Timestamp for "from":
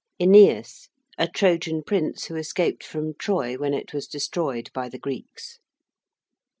2.83-3.13